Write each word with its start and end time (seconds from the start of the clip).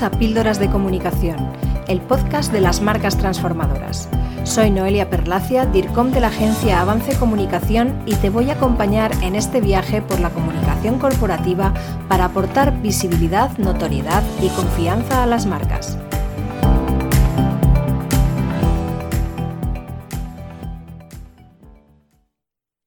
A 0.00 0.10
Píldoras 0.10 0.58
de 0.58 0.70
Comunicación, 0.70 1.52
el 1.86 2.00
podcast 2.00 2.50
de 2.50 2.62
las 2.62 2.80
marcas 2.80 3.18
transformadoras. 3.18 4.08
Soy 4.42 4.70
Noelia 4.70 5.10
Perlacia, 5.10 5.66
DIRCOM 5.66 6.12
de 6.12 6.20
la 6.22 6.28
agencia 6.28 6.80
Avance 6.80 7.14
Comunicación 7.18 8.02
y 8.06 8.14
te 8.16 8.30
voy 8.30 8.48
a 8.48 8.54
acompañar 8.54 9.12
en 9.22 9.36
este 9.36 9.60
viaje 9.60 10.00
por 10.00 10.18
la 10.18 10.30
comunicación 10.30 10.98
corporativa 10.98 11.74
para 12.08 12.24
aportar 12.24 12.80
visibilidad, 12.80 13.56
notoriedad 13.58 14.22
y 14.40 14.48
confianza 14.48 15.22
a 15.22 15.26
las 15.26 15.44
marcas. 15.44 15.98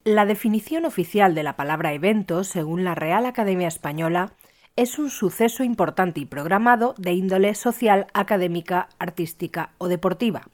La 0.03 0.26
definición 0.26 0.85
oficial 0.85 1.35
de 1.35 1.44
la 1.44 1.55
palabra 1.55 1.94
evento, 1.94 2.44
según 2.44 2.84
la 2.84 2.95
Real 2.95 3.27
Academia 3.27 3.67
Española, 3.67 4.34
es 4.75 4.99
un 4.99 5.09
suceso 5.09 5.63
importante 5.63 6.20
y 6.20 6.25
programado 6.25 6.95
de 6.97 7.13
índole 7.13 7.55
social, 7.55 8.07
académica, 8.13 8.89
artística 8.99 9.71
o 9.77 9.88
deportiva. 9.88 10.49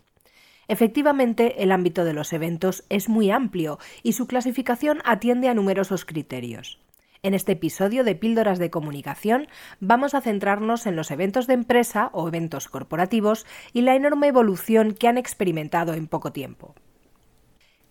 Efectivamente, 0.67 1.63
el 1.63 1.71
ámbito 1.71 2.05
de 2.05 2.13
los 2.13 2.31
eventos 2.31 2.83
es 2.89 3.09
muy 3.09 3.31
amplio 3.31 3.79
y 4.03 4.13
su 4.13 4.27
clasificación 4.27 5.01
atiende 5.05 5.49
a 5.49 5.53
numerosos 5.53 6.05
criterios. 6.05 6.79
En 7.23 7.33
este 7.33 7.53
episodio 7.53 8.03
de 8.03 8.15
Píldoras 8.15 8.57
de 8.57 8.69
Comunicación 8.69 9.47
vamos 9.79 10.13
a 10.13 10.21
centrarnos 10.21 10.85
en 10.85 10.95
los 10.95 11.11
eventos 11.11 11.47
de 11.47 11.55
empresa 11.55 12.09
o 12.13 12.27
eventos 12.27 12.67
corporativos 12.67 13.45
y 13.73 13.81
la 13.81 13.95
enorme 13.95 14.27
evolución 14.27 14.93
que 14.93 15.07
han 15.07 15.17
experimentado 15.17 15.93
en 15.93 16.07
poco 16.07 16.31
tiempo. 16.31 16.75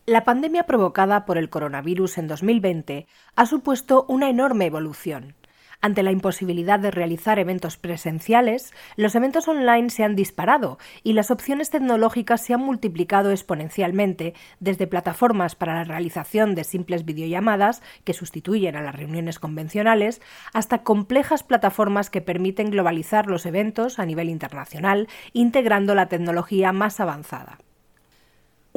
La 0.07 0.25
pandemia 0.25 0.65
provocada 0.65 1.27
por 1.27 1.39
el 1.39 1.51
coronavirus 1.51 2.19
en 2.19 2.29
2020 2.29 3.07
ha 3.37 3.47
supuesto 3.47 4.05
una 4.09 4.31
enorme 4.31 4.67
evolución. 4.67 5.37
Ante 5.83 6.03
la 6.03 6.11
imposibilidad 6.11 6.79
de 6.79 6.91
realizar 6.91 7.39
eventos 7.39 7.79
presenciales, 7.79 8.75
los 8.97 9.15
eventos 9.15 9.49
online 9.49 9.89
se 9.89 10.05
han 10.05 10.15
disparado 10.15 10.79
y 11.03 11.15
las 11.15 11.31
opciones 11.31 11.71
tecnológicas 11.71 12.45
se 12.45 12.53
han 12.53 12.61
multiplicado 12.61 13.31
exponencialmente, 13.31 14.35
desde 14.59 14.87
plataformas 14.87 15.55
para 15.55 15.75
la 15.75 15.85
realización 15.85 16.55
de 16.55 16.65
simples 16.65 17.07
videollamadas 17.07 17.83
que 18.05 18.13
sustituyen 18.13 18.77
a 18.77 18.83
las 18.83 18.95
reuniones 18.95 19.39
convencionales, 19.39 20.21
hasta 20.53 20.83
complejas 20.83 21.43
plataformas 21.45 22.11
que 22.11 22.21
permiten 22.21 22.71
globalizar 22.71 23.27
los 23.27 23.47
eventos 23.47 23.99
a 23.99 24.05
nivel 24.05 24.29
internacional, 24.29 25.09
integrando 25.33 25.95
la 25.95 26.09
tecnología 26.09 26.73
más 26.73 27.01
avanzada. 27.01 27.59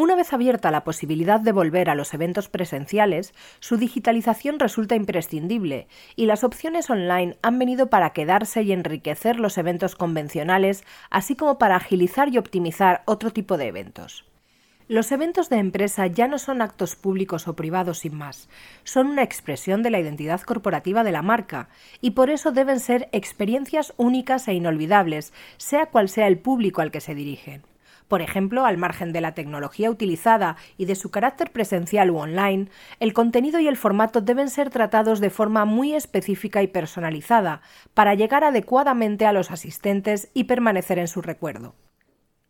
Una 0.03 0.15
vez 0.15 0.33
abierta 0.33 0.69
la 0.69 0.83
posibilidad 0.83 1.39
de 1.39 1.53
volver 1.53 1.89
a 1.89 1.95
los 1.95 2.13
eventos 2.13 2.49
presenciales, 2.49 3.33
su 3.61 3.77
digitalización 3.77 4.59
resulta 4.59 4.97
imprescindible 4.97 5.87
y 6.17 6.25
las 6.25 6.43
opciones 6.43 6.89
online 6.89 7.37
han 7.41 7.57
venido 7.57 7.87
para 7.87 8.09
quedarse 8.09 8.63
y 8.63 8.73
enriquecer 8.73 9.39
los 9.39 9.57
eventos 9.57 9.95
convencionales, 9.95 10.83
así 11.09 11.37
como 11.37 11.57
para 11.57 11.77
agilizar 11.77 12.27
y 12.27 12.37
optimizar 12.37 13.03
otro 13.05 13.31
tipo 13.31 13.55
de 13.55 13.67
eventos. 13.67 14.25
Los 14.89 15.09
eventos 15.13 15.49
de 15.49 15.59
empresa 15.59 16.05
ya 16.07 16.27
no 16.27 16.37
son 16.37 16.61
actos 16.61 16.97
públicos 16.97 17.47
o 17.47 17.55
privados 17.55 17.99
sin 17.99 18.17
más, 18.17 18.49
son 18.83 19.07
una 19.07 19.23
expresión 19.23 19.83
de 19.83 19.89
la 19.89 20.01
identidad 20.01 20.41
corporativa 20.41 21.05
de 21.05 21.13
la 21.13 21.21
marca 21.21 21.69
y 22.01 22.11
por 22.11 22.29
eso 22.29 22.51
deben 22.51 22.81
ser 22.81 23.07
experiencias 23.13 23.93
únicas 23.95 24.49
e 24.49 24.53
inolvidables, 24.53 25.31
sea 25.55 25.85
cual 25.85 26.09
sea 26.09 26.27
el 26.27 26.39
público 26.39 26.81
al 26.81 26.91
que 26.91 26.99
se 26.99 27.15
dirigen. 27.15 27.63
Por 28.07 28.21
ejemplo, 28.21 28.65
al 28.65 28.77
margen 28.77 29.13
de 29.13 29.21
la 29.21 29.33
tecnología 29.33 29.89
utilizada 29.89 30.57
y 30.77 30.85
de 30.85 30.95
su 30.95 31.11
carácter 31.11 31.51
presencial 31.51 32.11
u 32.11 32.17
online, 32.17 32.69
el 32.99 33.13
contenido 33.13 33.59
y 33.59 33.67
el 33.67 33.77
formato 33.77 34.21
deben 34.21 34.49
ser 34.49 34.69
tratados 34.69 35.19
de 35.19 35.29
forma 35.29 35.65
muy 35.65 35.93
específica 35.93 36.61
y 36.61 36.67
personalizada 36.67 37.61
para 37.93 38.15
llegar 38.15 38.43
adecuadamente 38.43 39.25
a 39.25 39.33
los 39.33 39.51
asistentes 39.51 40.29
y 40.33 40.45
permanecer 40.45 40.99
en 40.99 41.07
su 41.07 41.21
recuerdo. 41.21 41.75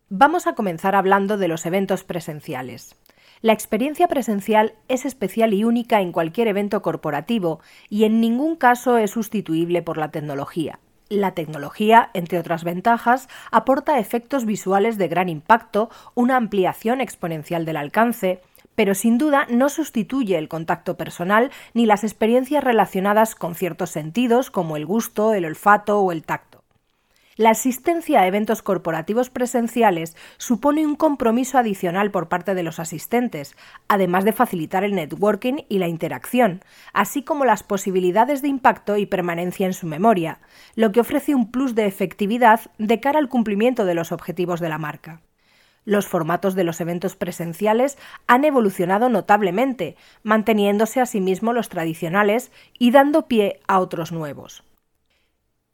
Vamos 0.09 0.47
a 0.47 0.53
comenzar 0.53 0.95
hablando 0.95 1.38
de 1.38 1.47
los 1.47 1.66
eventos 1.66 2.03
presenciales. 2.03 2.95
La 3.41 3.51
experiencia 3.51 4.07
presencial 4.07 4.73
es 4.88 5.05
especial 5.05 5.53
y 5.53 5.63
única 5.63 6.01
en 6.01 6.11
cualquier 6.11 6.47
evento 6.47 6.81
corporativo 6.81 7.59
y 7.89 8.05
en 8.05 8.22
ningún 8.22 8.55
caso 8.55 8.97
es 8.97 9.11
sustituible 9.11 9.81
por 9.81 9.97
la 9.97 10.11
tecnología. 10.11 10.79
La 11.13 11.35
tecnología, 11.35 12.09
entre 12.16 12.40
otras 12.40 12.63
ventajas, 12.63 13.29
aporta 13.51 14.00
efectos 14.00 14.46
visuales 14.46 14.97
de 14.97 15.07
gran 15.07 15.29
impacto, 15.29 15.91
una 16.16 16.38
ampliación 16.38 17.01
exponencial 17.01 17.66
del 17.66 17.78
alcance, 17.78 18.41
pero 18.74 18.96
sin 18.96 19.19
duda 19.19 19.46
no 19.47 19.69
sustituye 19.69 20.40
el 20.40 20.50
contacto 20.50 20.97
personal 20.97 21.52
ni 21.75 21.85
las 21.85 22.03
experiencias 22.03 22.63
relacionadas 22.63 23.35
con 23.35 23.53
ciertos 23.53 23.91
sentidos 23.91 24.50
como 24.50 24.75
el 24.75 24.88
gusto, 24.88 25.35
el 25.35 25.46
olfato 25.46 26.00
o 26.00 26.12
el 26.12 26.23
tacto. 26.23 26.53
La 27.35 27.49
asistencia 27.49 28.21
a 28.21 28.27
eventos 28.27 28.61
corporativos 28.61 29.31
presenciales 29.31 30.16
supone 30.38 30.85
un 30.85 30.95
compromiso 30.95 31.57
adicional 31.57 32.11
por 32.11 32.29
parte 32.29 32.53
de 32.53 32.61
los 32.61 32.79
asistentes, 32.79 33.55
además 33.88 34.23
de 34.23 34.33
facilitar 34.33 34.83
el 34.83 34.94
networking 34.94 35.63
y 35.67 35.79
la 35.79 35.88
interacción, 35.88 36.61
así 36.93 37.23
como 37.23 37.43
las 37.43 37.63
posibilidades 37.63 38.43
de 38.43 38.49
impacto 38.49 38.97
y 38.97 39.07
permanencia 39.07 39.66
en 39.66 39.73
su 39.73 39.88
memoria, 39.88 40.41
lo 40.75 40.91
que 40.91 40.99
ofrece 40.99 41.33
un 41.33 41.49
plus 41.49 41.73
de 41.73 41.88
efectividad 41.88 42.61
de 42.77 42.99
cara 42.99 43.17
al 43.17 43.29
cumplimiento 43.29 43.83
de 43.85 43.95
los 43.95 44.11
objetivos 44.11 44.59
de 44.59 44.69
la 44.69 44.77
marca. 44.77 45.22
Los 45.85 46.07
formatos 46.07 46.53
de 46.53 46.63
los 46.63 46.79
eventos 46.81 47.16
presenciales 47.16 47.97
han 48.27 48.45
evolucionado 48.45 49.09
notablemente, 49.09 49.97
manteniéndose 50.22 51.01
asimismo 51.01 51.51
los 51.51 51.69
tradicionales 51.69 52.51
y 52.77 52.91
dando 52.91 53.27
pie 53.27 53.59
a 53.67 53.79
otros 53.79 54.11
nuevos. 54.11 54.63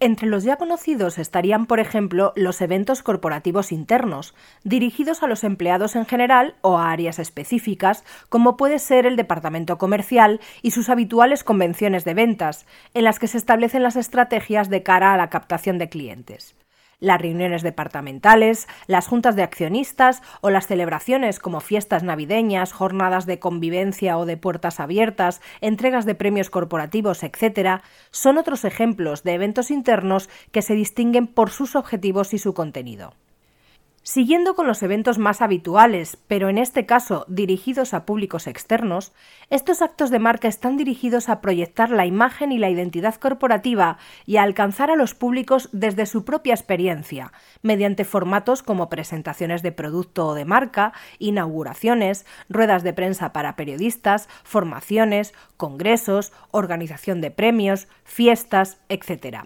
Entre 0.01 0.27
los 0.27 0.45
ya 0.45 0.55
conocidos 0.55 1.17
estarían, 1.17 1.65
por 1.65 1.81
ejemplo, 1.81 2.31
los 2.37 2.61
eventos 2.61 3.03
corporativos 3.03 3.73
internos, 3.73 4.33
dirigidos 4.63 5.23
a 5.23 5.27
los 5.27 5.43
empleados 5.43 5.97
en 5.97 6.05
general 6.05 6.55
o 6.61 6.77
a 6.77 6.91
áreas 6.91 7.19
específicas, 7.19 8.05
como 8.29 8.55
puede 8.55 8.79
ser 8.79 9.05
el 9.05 9.17
departamento 9.17 9.77
comercial 9.77 10.39
y 10.61 10.71
sus 10.71 10.87
habituales 10.87 11.43
convenciones 11.43 12.05
de 12.05 12.13
ventas, 12.13 12.65
en 12.93 13.03
las 13.03 13.19
que 13.19 13.27
se 13.27 13.37
establecen 13.37 13.83
las 13.83 13.97
estrategias 13.97 14.69
de 14.69 14.83
cara 14.83 15.13
a 15.13 15.17
la 15.17 15.29
captación 15.29 15.77
de 15.77 15.89
clientes 15.89 16.55
las 16.99 17.21
reuniones 17.21 17.63
departamentales, 17.63 18.67
las 18.87 19.07
juntas 19.07 19.35
de 19.35 19.43
accionistas 19.43 20.21
o 20.41 20.49
las 20.49 20.67
celebraciones 20.67 21.39
como 21.39 21.59
fiestas 21.59 22.03
navideñas, 22.03 22.73
jornadas 22.73 23.25
de 23.25 23.39
convivencia 23.39 24.17
o 24.17 24.25
de 24.25 24.37
puertas 24.37 24.79
abiertas, 24.79 25.41
entregas 25.61 26.05
de 26.05 26.15
premios 26.15 26.49
corporativos, 26.49 27.23
etc., 27.23 27.81
son 28.11 28.37
otros 28.37 28.65
ejemplos 28.65 29.23
de 29.23 29.33
eventos 29.33 29.71
internos 29.71 30.29
que 30.51 30.61
se 30.61 30.73
distinguen 30.73 31.27
por 31.27 31.49
sus 31.49 31.75
objetivos 31.75 32.33
y 32.33 32.37
su 32.37 32.53
contenido. 32.53 33.13
Siguiendo 34.01 34.55
con 34.55 34.65
los 34.65 34.81
eventos 34.81 35.17
más 35.17 35.41
habituales, 35.41 36.17
pero 36.27 36.47
en 36.47 36.57
este 36.57 36.85
caso 36.85 37.25
dirigidos 37.27 37.93
a 37.93 38.05
públicos 38.05 38.47
externos, 38.47 39.11
estos 39.49 39.81
actos 39.81 40.09
de 40.09 40.19
marca 40.19 40.47
están 40.47 40.77
dirigidos 40.77 41.27
a 41.27 41.41
proyectar 41.41 41.89
la 41.89 42.05
imagen 42.05 42.53
y 42.53 42.57
la 42.57 42.69
identidad 42.69 43.15
corporativa 43.15 43.97
y 44.25 44.37
a 44.37 44.43
alcanzar 44.43 44.89
a 44.89 44.95
los 44.95 45.15
públicos 45.15 45.69
desde 45.73 46.05
su 46.05 46.23
propia 46.23 46.53
experiencia, 46.53 47.33
mediante 47.61 48.05
formatos 48.05 48.63
como 48.63 48.89
presentaciones 48.89 49.63
de 49.63 49.73
producto 49.73 50.27
o 50.27 50.33
de 50.33 50.45
marca, 50.45 50.93
inauguraciones, 51.19 52.25
ruedas 52.47 52.83
de 52.83 52.93
prensa 52.93 53.33
para 53.33 53.57
periodistas, 53.57 54.29
formaciones, 54.43 55.33
congresos, 55.57 56.31
organización 56.51 57.19
de 57.19 57.31
premios, 57.31 57.89
fiestas, 58.05 58.79
etc. 58.87 59.45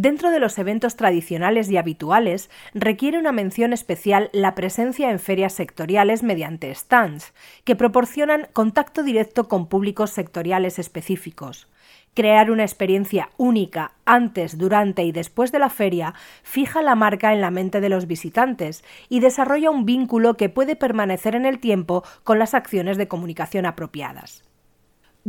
Dentro 0.00 0.30
de 0.30 0.38
los 0.38 0.56
eventos 0.58 0.94
tradicionales 0.94 1.68
y 1.72 1.76
habituales, 1.76 2.50
requiere 2.72 3.18
una 3.18 3.32
mención 3.32 3.72
especial 3.72 4.30
la 4.32 4.54
presencia 4.54 5.10
en 5.10 5.18
ferias 5.18 5.54
sectoriales 5.54 6.22
mediante 6.22 6.72
stands, 6.72 7.34
que 7.64 7.74
proporcionan 7.74 8.46
contacto 8.52 9.02
directo 9.02 9.48
con 9.48 9.66
públicos 9.66 10.10
sectoriales 10.10 10.78
específicos. 10.78 11.66
Crear 12.14 12.52
una 12.52 12.62
experiencia 12.62 13.30
única 13.38 13.90
antes, 14.04 14.56
durante 14.56 15.02
y 15.02 15.10
después 15.10 15.50
de 15.50 15.58
la 15.58 15.68
feria 15.68 16.14
fija 16.44 16.80
la 16.80 16.94
marca 16.94 17.32
en 17.32 17.40
la 17.40 17.50
mente 17.50 17.80
de 17.80 17.88
los 17.88 18.06
visitantes 18.06 18.84
y 19.08 19.18
desarrolla 19.18 19.72
un 19.72 19.84
vínculo 19.84 20.36
que 20.36 20.48
puede 20.48 20.76
permanecer 20.76 21.34
en 21.34 21.44
el 21.44 21.58
tiempo 21.58 22.04
con 22.22 22.38
las 22.38 22.54
acciones 22.54 22.98
de 22.98 23.08
comunicación 23.08 23.66
apropiadas. 23.66 24.47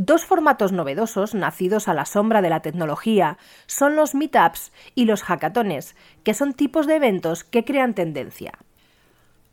Dos 0.01 0.23
formatos 0.23 0.71
novedosos, 0.71 1.35
nacidos 1.35 1.89
a 1.89 1.93
la 1.93 2.05
sombra 2.05 2.41
de 2.41 2.49
la 2.49 2.61
tecnología, 2.61 3.37
son 3.65 3.97
los 3.97 4.15
meetups 4.15 4.71
y 4.95 5.03
los 5.03 5.23
hackatones, 5.23 5.93
que 6.23 6.33
son 6.33 6.53
tipos 6.53 6.87
de 6.87 6.95
eventos 6.95 7.43
que 7.43 7.65
crean 7.65 7.93
tendencia. 7.93 8.53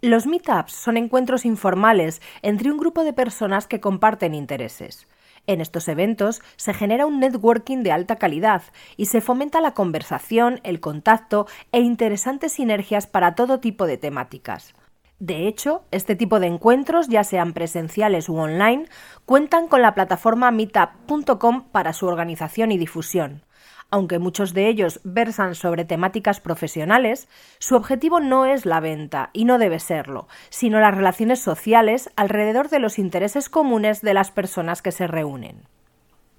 Los 0.02 0.28
meetups 0.28 0.72
son 0.72 0.98
encuentros 0.98 1.46
informales 1.46 2.22
entre 2.42 2.70
un 2.70 2.78
grupo 2.78 3.02
de 3.02 3.12
personas 3.12 3.66
que 3.66 3.80
comparten 3.80 4.36
intereses. 4.36 5.08
En 5.48 5.60
estos 5.60 5.88
eventos 5.88 6.42
se 6.54 6.72
genera 6.74 7.06
un 7.06 7.18
networking 7.18 7.82
de 7.82 7.90
alta 7.90 8.14
calidad 8.14 8.62
y 8.96 9.06
se 9.06 9.20
fomenta 9.20 9.60
la 9.60 9.74
conversación, 9.74 10.60
el 10.62 10.78
contacto 10.78 11.48
e 11.72 11.80
interesantes 11.80 12.52
sinergias 12.52 13.08
para 13.08 13.34
todo 13.34 13.58
tipo 13.58 13.84
de 13.84 13.96
temáticas. 13.96 14.76
De 15.18 15.48
hecho, 15.48 15.84
este 15.92 16.14
tipo 16.14 16.40
de 16.40 16.46
encuentros, 16.46 17.08
ya 17.08 17.24
sean 17.24 17.54
presenciales 17.54 18.28
u 18.28 18.36
online, 18.36 18.86
cuentan 19.24 19.66
con 19.66 19.80
la 19.80 19.94
plataforma 19.94 20.50
meetup.com 20.50 21.68
para 21.72 21.94
su 21.94 22.06
organización 22.06 22.70
y 22.70 22.78
difusión. 22.78 23.42
aunque 23.88 24.18
muchos 24.18 24.52
de 24.52 24.68
ellos 24.68 25.00
versan 25.04 25.54
sobre 25.54 25.84
temáticas 25.84 26.40
profesionales, 26.40 27.28
su 27.60 27.76
objetivo 27.76 28.18
no 28.18 28.44
es 28.44 28.66
la 28.66 28.80
venta, 28.80 29.30
y 29.32 29.44
no 29.44 29.58
debe 29.58 29.78
serlo, 29.78 30.26
sino 30.50 30.80
las 30.80 30.94
relaciones 30.94 31.40
sociales 31.40 32.10
alrededor 32.16 32.68
de 32.68 32.80
los 32.80 32.98
intereses 32.98 33.48
comunes 33.48 34.02
de 34.02 34.12
las 34.14 34.32
personas 34.32 34.82
que 34.82 34.90
se 34.90 35.06
reúnen. 35.06 35.68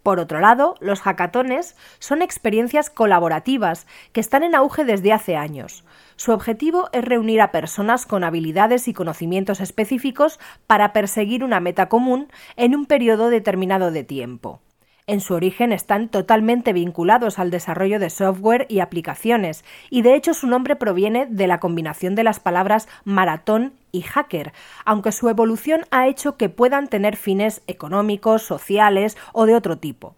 Por 0.07 0.21
otro 0.21 0.39
lado, 0.39 0.75
los 0.80 1.01
hackatones 1.01 1.75
son 2.00 2.21
experiencias 2.21 2.89
colaborativas 2.89 3.88
que 4.13 4.21
están 4.21 4.44
en 4.44 4.56
auge 4.56 4.86
desde 4.86 5.12
hace 5.12 5.36
años. 5.36 5.83
Su 6.15 6.31
objetivo 6.31 6.88
es 6.94 7.04
reunir 7.04 7.42
a 7.42 7.51
personas 7.51 8.06
con 8.06 8.24
habilidades 8.24 8.88
y 8.88 8.94
conocimientos 8.94 9.59
específicos 9.59 10.39
para 10.65 10.94
perseguir 10.94 11.44
una 11.44 11.59
meta 11.59 11.89
común 11.89 12.31
en 12.56 12.74
un 12.74 12.86
periodo 12.86 13.30
determinado 13.30 13.92
de 13.92 14.06
tiempo 14.06 14.62
en 15.07 15.21
su 15.21 15.33
origen 15.33 15.71
están 15.71 16.09
totalmente 16.09 16.74
vinculados 16.74 17.39
al 17.39 17.50
desarrollo 17.50 17.98
de 17.98 18.09
software 18.09 18.65
y 18.69 18.81
aplicaciones, 18.81 19.63
y 19.89 20.01
de 20.01 20.15
hecho 20.15 20.33
su 20.33 20.48
nombre 20.48 20.75
proviene 20.75 21.25
de 21.25 21.48
la 21.48 21.62
combinación 21.62 22.13
de 22.13 22.25
las 22.25 22.42
palabras 22.42 22.89
maratón 23.06 23.74
y 23.94 24.01
hacker, 24.01 24.51
aunque 24.86 25.13
su 25.13 25.30
evolución 25.30 25.86
ha 25.92 26.07
hecho 26.07 26.36
que 26.36 26.50
puedan 26.50 26.88
tener 26.88 27.15
fines 27.15 27.62
económicos, 27.68 28.44
sociales 28.44 29.18
o 29.31 29.45
de 29.45 29.56
otro 29.56 29.77
tipo. 29.77 30.15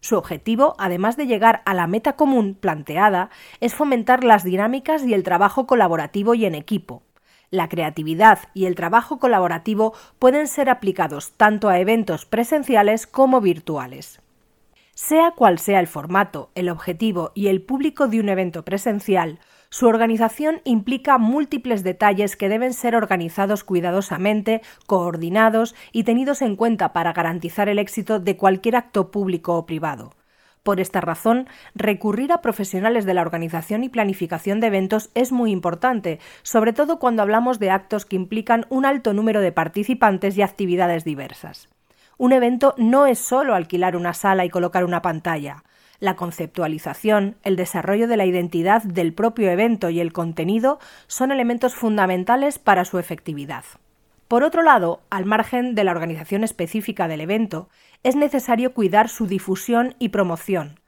Su 0.00 0.16
objetivo, 0.16 0.74
además 0.78 1.18
de 1.18 1.26
llegar 1.26 1.60
a 1.66 1.74
la 1.74 1.86
meta 1.86 2.14
común 2.14 2.56
planteada, 2.58 3.28
es 3.60 3.74
fomentar 3.74 4.24
las 4.24 4.42
dinámicas 4.42 5.04
y 5.04 5.12
el 5.12 5.22
trabajo 5.22 5.66
colaborativo 5.66 6.34
y 6.34 6.46
en 6.46 6.54
equipo. 6.54 7.02
La 7.50 7.68
creatividad 7.68 8.38
y 8.54 8.64
el 8.64 8.76
trabajo 8.76 9.18
colaborativo 9.18 9.92
pueden 10.18 10.46
ser 10.46 10.70
aplicados 10.70 11.32
tanto 11.32 11.68
a 11.68 11.78
eventos 11.78 12.24
presenciales 12.24 13.06
como 13.06 13.42
virtuales. 13.42 14.19
Sea 15.02 15.30
cual 15.30 15.58
sea 15.58 15.80
el 15.80 15.86
formato, 15.86 16.50
el 16.54 16.68
objetivo 16.68 17.32
y 17.34 17.46
el 17.48 17.62
público 17.62 18.06
de 18.06 18.20
un 18.20 18.28
evento 18.28 18.66
presencial, 18.66 19.38
su 19.70 19.86
organización 19.86 20.60
implica 20.64 21.16
múltiples 21.16 21.82
detalles 21.82 22.36
que 22.36 22.50
deben 22.50 22.74
ser 22.74 22.94
organizados 22.94 23.64
cuidadosamente, 23.64 24.60
coordinados 24.86 25.74
y 25.90 26.04
tenidos 26.04 26.42
en 26.42 26.54
cuenta 26.54 26.92
para 26.92 27.14
garantizar 27.14 27.70
el 27.70 27.78
éxito 27.78 28.20
de 28.20 28.36
cualquier 28.36 28.76
acto 28.76 29.10
público 29.10 29.56
o 29.56 29.64
privado. 29.64 30.12
Por 30.62 30.80
esta 30.80 31.00
razón, 31.00 31.48
recurrir 31.74 32.30
a 32.30 32.42
profesionales 32.42 33.06
de 33.06 33.14
la 33.14 33.22
organización 33.22 33.84
y 33.84 33.88
planificación 33.88 34.60
de 34.60 34.66
eventos 34.66 35.08
es 35.14 35.32
muy 35.32 35.50
importante, 35.50 36.20
sobre 36.42 36.74
todo 36.74 36.98
cuando 36.98 37.22
hablamos 37.22 37.58
de 37.58 37.70
actos 37.70 38.04
que 38.04 38.16
implican 38.16 38.66
un 38.68 38.84
alto 38.84 39.14
número 39.14 39.40
de 39.40 39.50
participantes 39.50 40.36
y 40.36 40.42
actividades 40.42 41.04
diversas. 41.04 41.70
Un 42.20 42.32
evento 42.32 42.74
no 42.76 43.06
es 43.06 43.18
solo 43.18 43.54
alquilar 43.54 43.96
una 43.96 44.12
sala 44.12 44.44
y 44.44 44.50
colocar 44.50 44.84
una 44.84 45.00
pantalla. 45.00 45.64
La 46.00 46.16
conceptualización, 46.16 47.36
el 47.44 47.56
desarrollo 47.56 48.08
de 48.08 48.18
la 48.18 48.26
identidad 48.26 48.82
del 48.82 49.14
propio 49.14 49.50
evento 49.50 49.88
y 49.88 50.00
el 50.00 50.12
contenido 50.12 50.80
son 51.06 51.32
elementos 51.32 51.74
fundamentales 51.74 52.58
para 52.58 52.84
su 52.84 52.98
efectividad. 52.98 53.64
Por 54.28 54.42
otro 54.42 54.62
lado, 54.62 55.00
al 55.08 55.24
margen 55.24 55.74
de 55.74 55.82
la 55.82 55.92
organización 55.92 56.44
específica 56.44 57.08
del 57.08 57.22
evento, 57.22 57.70
es 58.02 58.16
necesario 58.16 58.74
cuidar 58.74 59.08
su 59.08 59.26
difusión 59.26 59.94
y 59.98 60.10
promoción, 60.10 60.79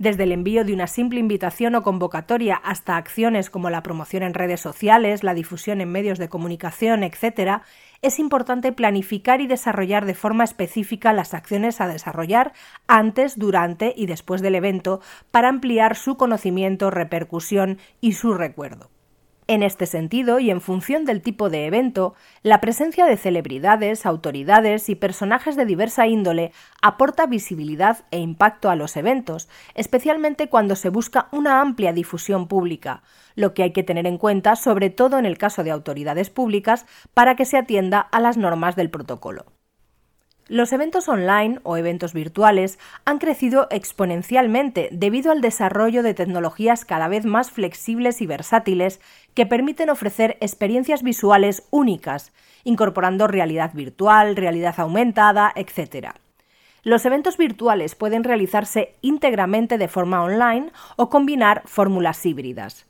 desde 0.00 0.22
el 0.22 0.32
envío 0.32 0.64
de 0.64 0.72
una 0.72 0.86
simple 0.86 1.20
invitación 1.20 1.74
o 1.74 1.82
convocatoria 1.82 2.56
hasta 2.56 2.96
acciones 2.96 3.50
como 3.50 3.68
la 3.68 3.82
promoción 3.82 4.22
en 4.22 4.32
redes 4.32 4.58
sociales, 4.58 5.22
la 5.22 5.34
difusión 5.34 5.82
en 5.82 5.92
medios 5.92 6.18
de 6.18 6.30
comunicación, 6.30 7.02
etc., 7.02 7.60
es 8.00 8.18
importante 8.18 8.72
planificar 8.72 9.42
y 9.42 9.46
desarrollar 9.46 10.06
de 10.06 10.14
forma 10.14 10.44
específica 10.44 11.12
las 11.12 11.34
acciones 11.34 11.82
a 11.82 11.86
desarrollar 11.86 12.54
antes, 12.86 13.38
durante 13.38 13.92
y 13.94 14.06
después 14.06 14.40
del 14.40 14.54
evento 14.54 15.02
para 15.30 15.50
ampliar 15.50 15.94
su 15.96 16.16
conocimiento, 16.16 16.90
repercusión 16.90 17.76
y 18.00 18.12
su 18.14 18.32
recuerdo. 18.32 18.88
En 19.50 19.64
este 19.64 19.86
sentido, 19.86 20.38
y 20.38 20.48
en 20.48 20.60
función 20.60 21.04
del 21.04 21.22
tipo 21.22 21.50
de 21.50 21.66
evento, 21.66 22.14
la 22.44 22.60
presencia 22.60 23.04
de 23.04 23.16
celebridades, 23.16 24.06
autoridades 24.06 24.88
y 24.88 24.94
personajes 24.94 25.56
de 25.56 25.66
diversa 25.66 26.06
índole 26.06 26.52
aporta 26.82 27.26
visibilidad 27.26 28.04
e 28.12 28.20
impacto 28.20 28.70
a 28.70 28.76
los 28.76 28.96
eventos, 28.96 29.48
especialmente 29.74 30.48
cuando 30.48 30.76
se 30.76 30.88
busca 30.88 31.26
una 31.32 31.60
amplia 31.60 31.92
difusión 31.92 32.46
pública, 32.46 33.02
lo 33.34 33.52
que 33.52 33.64
hay 33.64 33.72
que 33.72 33.82
tener 33.82 34.06
en 34.06 34.18
cuenta 34.18 34.54
sobre 34.54 34.88
todo 34.88 35.18
en 35.18 35.26
el 35.26 35.36
caso 35.36 35.64
de 35.64 35.72
autoridades 35.72 36.30
públicas 36.30 36.86
para 37.12 37.34
que 37.34 37.44
se 37.44 37.58
atienda 37.58 37.98
a 37.98 38.20
las 38.20 38.36
normas 38.36 38.76
del 38.76 38.88
protocolo. 38.88 39.46
Los 40.50 40.72
eventos 40.72 41.08
online 41.08 41.60
o 41.62 41.76
eventos 41.76 42.12
virtuales 42.12 42.80
han 43.04 43.18
crecido 43.18 43.68
exponencialmente 43.70 44.88
debido 44.90 45.30
al 45.30 45.42
desarrollo 45.42 46.02
de 46.02 46.12
tecnologías 46.12 46.84
cada 46.84 47.06
vez 47.06 47.24
más 47.24 47.52
flexibles 47.52 48.20
y 48.20 48.26
versátiles 48.26 49.00
que 49.34 49.46
permiten 49.46 49.90
ofrecer 49.90 50.38
experiencias 50.40 51.04
visuales 51.04 51.62
únicas, 51.70 52.32
incorporando 52.64 53.28
realidad 53.28 53.72
virtual, 53.74 54.34
realidad 54.34 54.74
aumentada, 54.78 55.52
etc. 55.54 56.14
Los 56.82 57.06
eventos 57.06 57.36
virtuales 57.36 57.94
pueden 57.94 58.24
realizarse 58.24 58.96
íntegramente 59.02 59.78
de 59.78 59.86
forma 59.86 60.20
online 60.20 60.72
o 60.96 61.10
combinar 61.10 61.62
fórmulas 61.66 62.26
híbridas. 62.26 62.89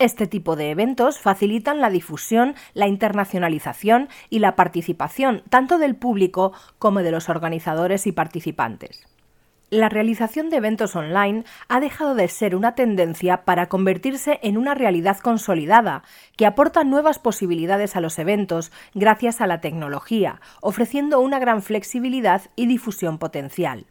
Este 0.00 0.26
tipo 0.26 0.56
de 0.56 0.70
eventos 0.70 1.18
facilitan 1.18 1.82
la 1.82 1.90
difusión, 1.90 2.54
la 2.72 2.88
internacionalización 2.88 4.08
y 4.30 4.38
la 4.38 4.56
participación 4.56 5.42
tanto 5.50 5.76
del 5.76 5.94
público 5.94 6.54
como 6.78 7.02
de 7.02 7.10
los 7.10 7.28
organizadores 7.28 8.06
y 8.06 8.12
participantes. 8.12 9.06
La 9.68 9.90
realización 9.90 10.48
de 10.48 10.56
eventos 10.56 10.96
online 10.96 11.44
ha 11.68 11.80
dejado 11.80 12.14
de 12.14 12.28
ser 12.28 12.56
una 12.56 12.74
tendencia 12.74 13.44
para 13.44 13.68
convertirse 13.68 14.40
en 14.42 14.56
una 14.56 14.74
realidad 14.74 15.18
consolidada, 15.18 16.02
que 16.34 16.46
aporta 16.46 16.82
nuevas 16.82 17.18
posibilidades 17.18 17.94
a 17.94 18.00
los 18.00 18.18
eventos 18.18 18.72
gracias 18.94 19.42
a 19.42 19.46
la 19.46 19.60
tecnología, 19.60 20.40
ofreciendo 20.62 21.20
una 21.20 21.38
gran 21.38 21.60
flexibilidad 21.60 22.40
y 22.56 22.64
difusión 22.64 23.18
potencial. 23.18 23.84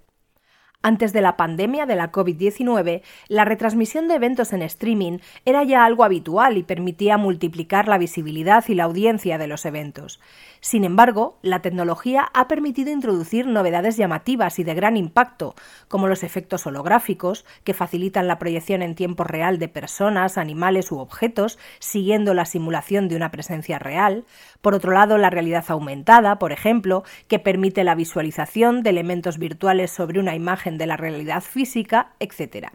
Antes 0.82 1.12
de 1.12 1.20
la 1.20 1.36
pandemia 1.36 1.86
de 1.86 1.98
la 1.98 2.10
COVID-19, 2.10 3.02
la 3.28 3.44
retransmisión 3.44 4.08
de 4.08 4.16
eventos 4.16 4.54
en 4.54 4.62
streaming 4.62 5.18
era 5.44 5.66
ya 5.66 5.84
algo 5.84 6.06
habitual 6.06 6.56
y 6.56 6.64
permitía 6.64 7.18
multiplicar 7.18 7.90
la 7.90 7.98
visibilidad 7.98 8.64
y 8.66 8.76
la 8.76 8.86
audiencia 8.86 9.38
de 9.38 9.48
los 9.48 9.66
eventos. 9.66 10.22
Sin 10.62 10.86
embargo, 10.86 11.38
la 11.42 11.62
tecnología 11.62 12.30
ha 12.34 12.48
permitido 12.48 12.92
introducir 12.92 13.46
novedades 13.46 13.98
llamativas 13.98 14.58
y 14.58 14.64
de 14.64 14.74
gran 14.74 14.96
impacto, 14.96 15.54
como 15.90 16.08
los 16.08 16.24
efectos 16.24 16.66
holográficos, 16.66 17.46
que 17.66 17.74
facilitan 17.74 18.28
la 18.28 18.40
proyección 18.40 18.82
en 18.82 18.96
tiempo 18.96 19.26
real 19.26 19.60
de 19.60 19.68
personas, 19.68 20.38
animales 20.38 20.94
u 20.94 21.00
objetos, 21.00 21.60
siguiendo 21.80 22.34
la 22.34 22.46
simulación 22.46 23.10
de 23.10 23.18
una 23.18 23.32
presencia 23.32 23.80
real. 23.80 24.24
Por 24.62 24.76
otro 24.76 24.94
lado, 24.94 25.18
la 25.18 25.30
realidad 25.30 25.66
aumentada, 25.68 26.40
por 26.40 26.54
ejemplo, 26.54 27.04
que 27.28 27.40
permite 27.40 27.84
la 27.84 27.96
visualización 27.96 28.82
de 28.82 28.92
elementos 28.92 29.38
virtuales 29.38 29.92
sobre 29.92 30.22
una 30.22 30.36
de 30.78 30.88
la 30.88 30.98
realidad 30.98 31.42
física, 31.42 32.14
etc. 32.20 32.68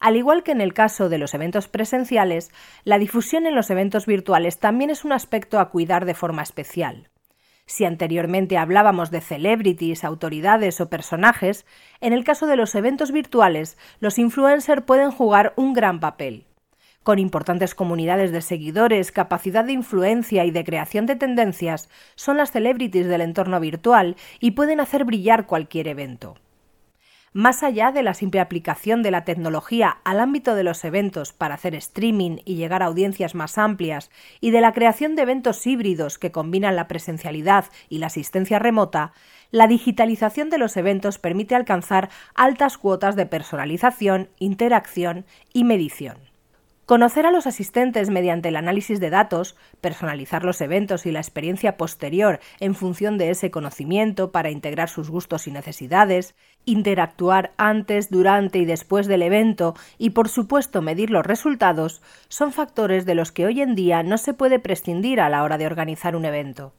Al 0.00 0.16
igual 0.16 0.42
que 0.42 0.52
en 0.52 0.60
el 0.60 0.74
caso 0.74 1.08
de 1.08 1.18
los 1.18 1.34
eventos 1.34 1.68
presenciales, 1.68 2.50
la 2.84 2.98
difusión 2.98 3.46
en 3.46 3.54
los 3.54 3.70
eventos 3.70 4.06
virtuales 4.06 4.58
también 4.58 4.90
es 4.90 5.04
un 5.04 5.12
aspecto 5.12 5.58
a 5.58 5.70
cuidar 5.70 6.04
de 6.04 6.14
forma 6.14 6.42
especial. 6.42 7.08
Si 7.66 7.86
anteriormente 7.86 8.58
hablábamos 8.58 9.10
de 9.10 9.22
celebrities, 9.22 10.04
autoridades 10.04 10.80
o 10.80 10.90
personajes, 10.90 11.64
en 12.00 12.12
el 12.12 12.22
caso 12.22 12.46
de 12.46 12.56
los 12.56 12.74
eventos 12.74 13.12
virtuales, 13.12 13.78
los 14.00 14.18
influencers 14.18 14.82
pueden 14.82 15.10
jugar 15.10 15.54
un 15.56 15.72
gran 15.72 16.00
papel. 16.00 16.46
Con 17.02 17.18
importantes 17.18 17.74
comunidades 17.74 18.32
de 18.32 18.42
seguidores, 18.42 19.12
capacidad 19.12 19.64
de 19.64 19.72
influencia 19.72 20.44
y 20.44 20.50
de 20.50 20.64
creación 20.64 21.06
de 21.06 21.16
tendencias, 21.16 21.88
son 22.14 22.36
las 22.36 22.50
celebrities 22.50 23.06
del 23.06 23.20
entorno 23.20 23.60
virtual 23.60 24.16
y 24.40 24.52
pueden 24.52 24.80
hacer 24.80 25.04
brillar 25.04 25.46
cualquier 25.46 25.88
evento. 25.88 26.36
Más 27.36 27.64
allá 27.64 27.90
de 27.90 28.04
la 28.04 28.14
simple 28.14 28.38
aplicación 28.38 29.02
de 29.02 29.10
la 29.10 29.24
tecnología 29.24 29.98
al 30.04 30.20
ámbito 30.20 30.54
de 30.54 30.62
los 30.62 30.84
eventos 30.84 31.32
para 31.32 31.56
hacer 31.56 31.74
streaming 31.74 32.36
y 32.44 32.54
llegar 32.54 32.80
a 32.80 32.86
audiencias 32.86 33.34
más 33.34 33.58
amplias 33.58 34.08
y 34.40 34.52
de 34.52 34.60
la 34.60 34.72
creación 34.72 35.16
de 35.16 35.22
eventos 35.22 35.66
híbridos 35.66 36.16
que 36.16 36.30
combinan 36.30 36.76
la 36.76 36.86
presencialidad 36.86 37.64
y 37.88 37.98
la 37.98 38.06
asistencia 38.06 38.60
remota, 38.60 39.10
la 39.50 39.66
digitalización 39.66 40.48
de 40.48 40.58
los 40.58 40.76
eventos 40.76 41.18
permite 41.18 41.56
alcanzar 41.56 42.08
altas 42.36 42.78
cuotas 42.78 43.16
de 43.16 43.26
personalización, 43.26 44.28
interacción 44.38 45.24
y 45.52 45.64
medición. 45.64 46.33
Conocer 46.86 47.24
a 47.24 47.30
los 47.30 47.46
asistentes 47.46 48.10
mediante 48.10 48.50
el 48.50 48.56
análisis 48.56 49.00
de 49.00 49.08
datos, 49.08 49.56
personalizar 49.80 50.44
los 50.44 50.60
eventos 50.60 51.06
y 51.06 51.12
la 51.12 51.20
experiencia 51.20 51.78
posterior 51.78 52.40
en 52.60 52.74
función 52.74 53.16
de 53.16 53.30
ese 53.30 53.50
conocimiento 53.50 54.32
para 54.32 54.50
integrar 54.50 54.90
sus 54.90 55.08
gustos 55.08 55.46
y 55.46 55.50
necesidades, 55.50 56.34
interactuar 56.66 57.54
antes, 57.56 58.10
durante 58.10 58.58
y 58.58 58.66
después 58.66 59.06
del 59.06 59.22
evento 59.22 59.74
y 59.96 60.10
por 60.10 60.28
supuesto 60.28 60.82
medir 60.82 61.08
los 61.08 61.24
resultados 61.24 62.02
son 62.28 62.52
factores 62.52 63.06
de 63.06 63.14
los 63.14 63.32
que 63.32 63.46
hoy 63.46 63.62
en 63.62 63.74
día 63.74 64.02
no 64.02 64.18
se 64.18 64.34
puede 64.34 64.58
prescindir 64.58 65.22
a 65.22 65.30
la 65.30 65.42
hora 65.42 65.56
de 65.56 65.66
organizar 65.66 66.14
un 66.14 66.26
evento. 66.26 66.74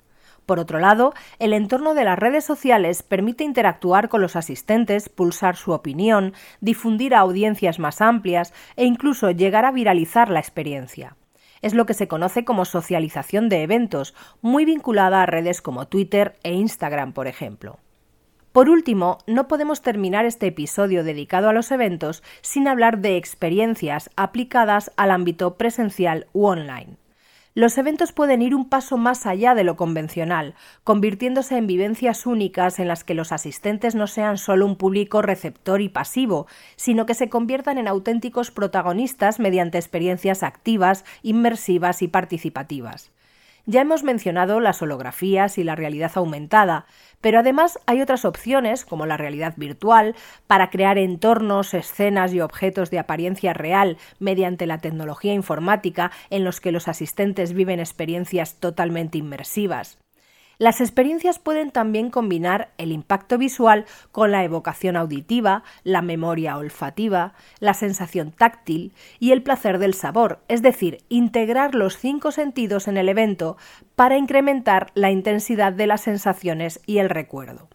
Por 0.45 0.59
otro 0.59 0.79
lado, 0.79 1.13
el 1.39 1.53
entorno 1.53 1.93
de 1.95 2.03
las 2.03 2.19
redes 2.19 2.45
sociales 2.45 3.01
permite 3.01 3.43
interactuar 3.43 4.09
con 4.09 4.21
los 4.21 4.35
asistentes, 4.35 5.09
pulsar 5.09 5.55
su 5.55 5.71
opinión, 5.71 6.33
difundir 6.61 7.15
a 7.15 7.19
audiencias 7.19 7.79
más 7.79 8.01
amplias 8.01 8.53
e 8.75 8.85
incluso 8.85 9.31
llegar 9.31 9.65
a 9.65 9.71
viralizar 9.71 10.29
la 10.29 10.39
experiencia. 10.39 11.15
Es 11.61 11.73
lo 11.73 11.87
que 11.87 11.95
se 11.95 12.07
conoce 12.07 12.45
como 12.45 12.65
socialización 12.65 13.49
de 13.49 13.63
eventos, 13.63 14.13
muy 14.41 14.65
vinculada 14.65 15.23
a 15.23 15.25
redes 15.25 15.61
como 15.61 15.87
Twitter 15.87 16.35
e 16.43 16.53
Instagram, 16.53 17.13
por 17.13 17.25
ejemplo. 17.25 17.79
Por 18.51 18.69
último, 18.69 19.17
no 19.25 19.47
podemos 19.47 19.81
terminar 19.81 20.25
este 20.25 20.47
episodio 20.47 21.03
dedicado 21.03 21.49
a 21.49 21.53
los 21.53 21.71
eventos 21.71 22.23
sin 22.41 22.67
hablar 22.67 22.99
de 22.99 23.17
experiencias 23.17 24.11
aplicadas 24.15 24.91
al 24.95 25.11
ámbito 25.11 25.55
presencial 25.55 26.27
u 26.33 26.45
online. 26.45 26.97
Los 27.57 27.77
eventos 27.77 28.11
pueden 28.11 28.41
ir 28.41 28.53
un 28.53 28.67
paso 28.67 28.97
más 28.97 29.25
allá 29.25 29.55
de 29.55 29.63
lo 29.63 29.77
convencional, 29.77 30.55
convirtiéndose 30.83 31.55
en 31.55 31.67
vivencias 31.67 32.25
únicas 32.25 32.79
en 32.79 32.89
las 32.89 33.05
que 33.05 33.13
los 33.13 33.31
asistentes 33.31 33.95
no 33.95 34.07
sean 34.07 34.37
solo 34.37 34.65
un 34.65 34.75
público 34.75 35.21
receptor 35.21 35.79
y 35.79 35.87
pasivo, 35.87 36.47
sino 36.75 37.05
que 37.05 37.13
se 37.13 37.29
conviertan 37.29 37.77
en 37.77 37.87
auténticos 37.87 38.51
protagonistas 38.51 39.39
mediante 39.39 39.77
experiencias 39.77 40.43
activas, 40.43 41.05
inmersivas 41.23 42.01
y 42.01 42.09
participativas. 42.09 43.13
Ya 43.67 43.81
hemos 43.81 44.03
mencionado 44.03 44.59
las 44.59 44.81
holografías 44.83 45.57
y 45.57 45.63
la 45.63 45.75
realidad 45.75 46.11
aumentada, 46.15 46.85
pero 47.19 47.39
además 47.39 47.79
hay 47.87 47.99
otras 48.01 48.23
opciones, 48.23 48.85
como 48.85 49.07
la 49.07 49.17
realidad 49.17 49.55
virtual, 49.57 50.15
para 50.45 50.69
crear 50.69 50.99
entornos, 50.99 51.73
escenas 51.73 52.31
y 52.33 52.41
objetos 52.41 52.91
de 52.91 52.99
apariencia 52.99 53.53
real 53.53 53.97
mediante 54.19 54.67
la 54.67 54.77
tecnología 54.77 55.33
informática 55.33 56.11
en 56.29 56.43
los 56.43 56.61
que 56.61 56.71
los 56.71 56.87
asistentes 56.87 57.53
viven 57.53 57.79
experiencias 57.79 58.59
totalmente 58.59 59.17
inmersivas. 59.17 59.97
Las 60.57 60.79
experiencias 60.79 61.39
pueden 61.39 61.71
también 61.71 62.09
combinar 62.09 62.69
el 62.77 62.91
impacto 62.91 63.37
visual 63.37 63.85
con 64.11 64.31
la 64.31 64.43
evocación 64.43 64.95
auditiva, 64.95 65.63
la 65.83 66.01
memoria 66.01 66.57
olfativa, 66.57 67.33
la 67.59 67.73
sensación 67.73 68.31
táctil 68.31 68.93
y 69.19 69.31
el 69.31 69.43
placer 69.43 69.79
del 69.79 69.93
sabor, 69.93 70.39
es 70.47 70.61
decir, 70.61 70.99
integrar 71.09 71.75
los 71.75 71.97
cinco 71.97 72.31
sentidos 72.31 72.87
en 72.87 72.97
el 72.97 73.09
evento 73.09 73.57
para 73.95 74.17
incrementar 74.17 74.91
la 74.93 75.11
intensidad 75.11 75.73
de 75.73 75.87
las 75.87 76.01
sensaciones 76.01 76.79
y 76.85 76.99
el 76.99 77.09
recuerdo. 77.09 77.67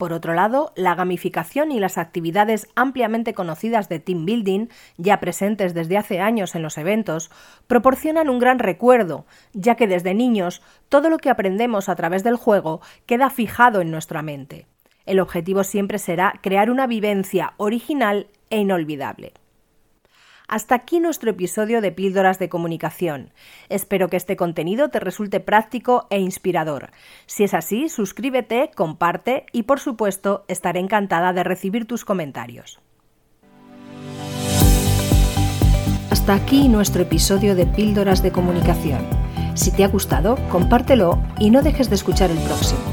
Por 0.00 0.14
otro 0.14 0.32
lado, 0.32 0.72
la 0.76 0.94
gamificación 0.94 1.72
y 1.72 1.78
las 1.78 1.98
actividades 1.98 2.68
ampliamente 2.74 3.34
conocidas 3.34 3.90
de 3.90 3.98
team 3.98 4.24
building, 4.24 4.68
ya 4.96 5.20
presentes 5.20 5.74
desde 5.74 5.98
hace 5.98 6.20
años 6.20 6.54
en 6.54 6.62
los 6.62 6.78
eventos, 6.78 7.30
proporcionan 7.66 8.30
un 8.30 8.38
gran 8.38 8.60
recuerdo, 8.60 9.26
ya 9.52 9.74
que 9.74 9.86
desde 9.86 10.14
niños 10.14 10.62
todo 10.88 11.10
lo 11.10 11.18
que 11.18 11.28
aprendemos 11.28 11.90
a 11.90 11.96
través 11.96 12.24
del 12.24 12.36
juego 12.36 12.80
queda 13.04 13.28
fijado 13.28 13.82
en 13.82 13.90
nuestra 13.90 14.22
mente. 14.22 14.66
El 15.04 15.20
objetivo 15.20 15.64
siempre 15.64 15.98
será 15.98 16.40
crear 16.40 16.70
una 16.70 16.86
vivencia 16.86 17.52
original 17.58 18.28
e 18.48 18.60
inolvidable. 18.60 19.34
Hasta 20.50 20.74
aquí 20.74 20.98
nuestro 20.98 21.30
episodio 21.30 21.80
de 21.80 21.92
Píldoras 21.92 22.40
de 22.40 22.48
Comunicación. 22.48 23.30
Espero 23.68 24.08
que 24.08 24.16
este 24.16 24.34
contenido 24.34 24.88
te 24.88 24.98
resulte 24.98 25.38
práctico 25.38 26.08
e 26.10 26.18
inspirador. 26.18 26.90
Si 27.26 27.44
es 27.44 27.54
así, 27.54 27.88
suscríbete, 27.88 28.72
comparte 28.74 29.46
y 29.52 29.62
por 29.62 29.78
supuesto 29.78 30.44
estaré 30.48 30.80
encantada 30.80 31.32
de 31.32 31.44
recibir 31.44 31.86
tus 31.86 32.04
comentarios. 32.04 32.80
Hasta 36.10 36.34
aquí 36.34 36.66
nuestro 36.66 37.02
episodio 37.02 37.54
de 37.54 37.66
Píldoras 37.66 38.20
de 38.20 38.32
Comunicación. 38.32 39.06
Si 39.54 39.70
te 39.70 39.84
ha 39.84 39.88
gustado, 39.88 40.36
compártelo 40.48 41.22
y 41.38 41.50
no 41.50 41.62
dejes 41.62 41.88
de 41.90 41.94
escuchar 41.94 42.28
el 42.32 42.38
próximo. 42.38 42.89